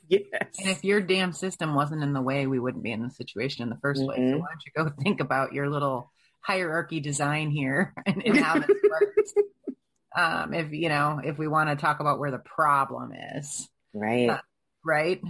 yes. 0.09 0.25
And 0.59 0.69
if 0.69 0.85
your 0.85 1.01
damn 1.01 1.33
system 1.33 1.75
wasn't 1.75 2.03
in 2.03 2.13
the 2.13 2.23
way, 2.23 2.47
we 2.47 2.59
wouldn't 2.59 2.85
be 2.85 2.93
in 2.93 3.03
the 3.03 3.11
situation 3.11 3.63
in 3.63 3.71
the 3.71 3.77
1st 3.77 3.97
mm-hmm. 3.97 4.05
place. 4.07 4.33
So 4.33 4.39
why 4.39 4.47
don't 4.49 4.65
you 4.67 4.73
go 4.77 4.91
think 5.03 5.21
about 5.21 5.53
your 5.53 5.69
little 5.69 6.13
hierarchy 6.41 7.01
design 7.01 7.51
here 7.51 7.95
and, 8.07 8.23
and 8.25 8.37
how 8.37 8.59
this 8.59 8.69
works? 8.69 9.35
um, 10.17 10.55
if 10.55 10.73
you 10.73 10.89
know, 10.89 11.21
if 11.23 11.39
we 11.39 11.49
want 11.49 11.71
to 11.71 11.77
talk 11.77 12.01
about 12.01 12.19
where 12.19 12.31
the 12.31 12.39
problem 12.39 13.13
is, 13.37 13.69
right, 13.93 14.31
uh, 14.31 14.41
right, 14.85 15.21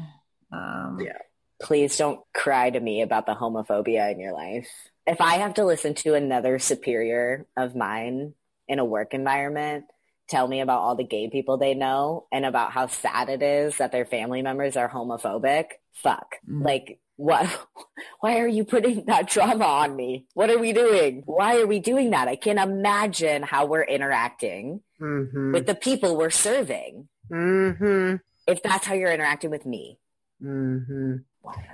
um, 0.52 0.98
yeah. 1.00 1.18
Please 1.62 1.96
don't 1.96 2.20
cry 2.34 2.68
to 2.68 2.78
me 2.78 3.00
about 3.00 3.26
the 3.26 3.34
homophobia 3.34 4.12
in 4.12 4.18
your 4.18 4.34
life. 4.34 4.68
If 5.06 5.20
I 5.20 5.36
have 5.36 5.54
to 5.54 5.64
listen 5.64 5.94
to 5.94 6.14
another 6.14 6.58
superior 6.58 7.46
of 7.56 7.76
mine 7.76 8.34
in 8.68 8.78
a 8.80 8.84
work 8.84 9.14
environment 9.14 9.84
tell 10.28 10.46
me 10.48 10.60
about 10.60 10.80
all 10.80 10.96
the 10.96 11.04
gay 11.04 11.28
people 11.28 11.56
they 11.56 11.74
know 11.74 12.26
and 12.32 12.44
about 12.44 12.72
how 12.72 12.86
sad 12.86 13.28
it 13.28 13.42
is 13.42 13.76
that 13.78 13.92
their 13.92 14.04
family 14.04 14.42
members 14.42 14.76
are 14.76 14.88
homophobic. 14.88 15.66
Fuck. 15.92 16.36
Mm. 16.48 16.64
Like, 16.64 17.00
what? 17.16 17.48
Why 18.20 18.38
are 18.38 18.48
you 18.48 18.64
putting 18.64 19.04
that 19.06 19.28
trauma 19.28 19.64
on 19.64 19.94
me? 19.94 20.26
What 20.34 20.50
are 20.50 20.58
we 20.58 20.72
doing? 20.72 21.22
Why 21.26 21.58
are 21.58 21.66
we 21.66 21.78
doing 21.78 22.10
that? 22.10 22.28
I 22.28 22.36
can't 22.36 22.58
imagine 22.58 23.42
how 23.42 23.66
we're 23.66 23.84
interacting 23.84 24.80
mm-hmm. 25.00 25.52
with 25.52 25.66
the 25.66 25.74
people 25.74 26.16
we're 26.16 26.30
serving. 26.30 27.08
Mm-hmm. 27.30 28.16
If 28.46 28.62
that's 28.62 28.86
how 28.86 28.94
you're 28.94 29.12
interacting 29.12 29.50
with 29.50 29.64
me. 29.64 29.98
Mm-hmm. 30.42 31.16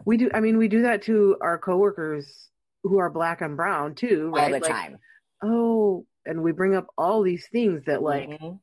We 0.04 0.16
do. 0.16 0.30
I 0.34 0.40
mean, 0.40 0.58
we 0.58 0.68
do 0.68 0.82
that 0.82 1.02
to 1.02 1.36
our 1.40 1.58
coworkers 1.58 2.48
who 2.82 2.98
are 2.98 3.10
black 3.10 3.40
and 3.40 3.56
brown 3.56 3.94
too, 3.94 4.30
right? 4.34 4.44
All 4.44 4.48
the 4.48 4.60
like, 4.60 4.64
time. 4.64 4.98
Oh, 5.42 6.06
and 6.30 6.42
we 6.42 6.52
bring 6.52 6.76
up 6.76 6.86
all 6.96 7.22
these 7.22 7.46
things 7.50 7.84
that 7.86 8.02
like 8.02 8.28
mm-hmm. 8.28 8.54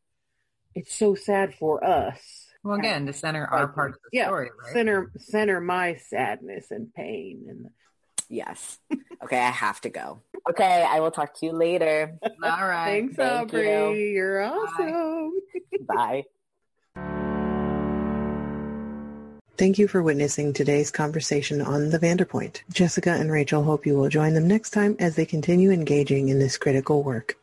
it's 0.73 0.95
so 0.95 1.15
sad 1.15 1.53
for 1.53 1.83
us. 1.83 2.19
Well, 2.63 2.79
again, 2.79 3.05
to 3.05 3.13
center 3.13 3.45
our 3.45 3.67
part 3.67 3.91
of 3.91 3.97
the 4.03 4.17
yeah, 4.17 4.25
story, 4.25 4.49
right? 4.63 4.73
Center 4.73 5.11
center 5.17 5.61
my 5.61 5.95
sadness 5.95 6.71
and 6.71 6.93
pain 6.93 7.45
and 7.49 7.69
yes. 8.29 8.79
Okay, 9.23 9.39
I 9.39 9.49
have 9.49 9.81
to 9.81 9.89
go. 9.89 10.21
Okay, 10.49 10.85
I 10.87 10.99
will 10.99 11.11
talk 11.11 11.33
to 11.39 11.45
you 11.47 11.51
later. 11.51 12.17
All 12.23 12.67
right. 12.67 13.01
Thanks, 13.01 13.15
Thank 13.15 13.49
Aubrey. 13.49 14.13
You. 14.13 14.21
are 14.21 14.43
awesome. 14.43 15.31
Bye. 15.87 16.23
Thank 19.57 19.79
you 19.79 19.87
for 19.87 20.03
witnessing 20.03 20.53
today's 20.53 20.91
conversation 20.91 21.61
on 21.61 21.89
the 21.89 21.97
VanderPointe. 21.97 22.61
Jessyca 22.71 23.19
and 23.19 23.31
Rachel 23.31 23.63
hope 23.63 23.87
you 23.87 23.97
will 23.97 24.07
join 24.07 24.35
them 24.35 24.47
next 24.47 24.69
time 24.69 24.95
as 24.99 25.15
they 25.15 25.25
continue 25.25 25.71
engaging 25.71 26.29
in 26.29 26.37
this 26.37 26.59
critical 26.59 27.01
work. 27.01 27.39